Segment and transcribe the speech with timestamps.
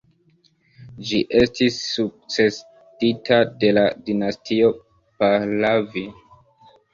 [1.09, 4.71] Ĝi estis sukcedita de la dinastio
[5.21, 6.05] Pahlavi.